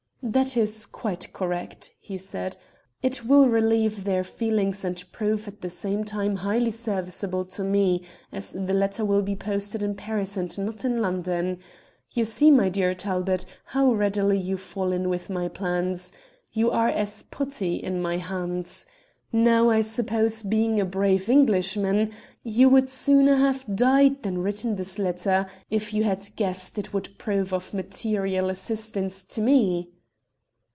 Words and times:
"'That 0.23 0.55
is 0.55 0.85
quite 0.85 1.33
correct,' 1.33 1.95
he 1.99 2.15
said; 2.15 2.55
'it 3.01 3.25
will 3.25 3.49
relieve 3.49 4.03
their 4.03 4.23
feelings 4.23 4.85
and 4.85 5.03
prove 5.11 5.47
at 5.47 5.61
the 5.61 5.69
same 5.69 6.03
time 6.03 6.35
highly 6.35 6.69
serviceable 6.69 7.43
to 7.43 7.63
me, 7.63 8.03
as 8.31 8.51
the 8.53 8.71
letter 8.71 9.03
will 9.03 9.23
be 9.23 9.35
posted 9.35 9.81
in 9.81 9.95
Paris 9.95 10.37
and 10.37 10.55
not 10.59 10.85
in 10.85 11.01
London. 11.01 11.57
You 12.11 12.23
see, 12.23 12.51
my 12.51 12.69
dear 12.69 12.93
Talbot, 12.93 13.47
how 13.65 13.93
readily 13.93 14.37
you 14.37 14.57
fall 14.57 14.91
in 14.91 15.09
with 15.09 15.31
my 15.31 15.47
plans. 15.47 16.11
You 16.53 16.69
are 16.69 16.89
as 16.89 17.23
putty 17.23 17.77
in 17.77 17.99
my 17.99 18.17
hands. 18.17 18.85
Now, 19.33 19.71
I 19.71 19.81
suppose, 19.81 20.43
being 20.43 20.79
a 20.79 20.85
brave 20.85 21.31
Englishman, 21.31 22.11
you 22.43 22.69
would 22.69 22.89
sooner 22.89 23.37
have 23.37 23.65
died 23.75 24.21
than 24.21 24.37
written 24.43 24.75
this 24.75 24.99
letter 24.99 25.47
if 25.71 25.95
you 25.95 26.03
had 26.03 26.29
guessed 26.35 26.77
it 26.77 26.93
would 26.93 27.17
prove 27.17 27.51
of 27.51 27.73
material 27.73 28.51
assistance 28.51 29.23
to 29.23 29.41
me?' 29.41 29.89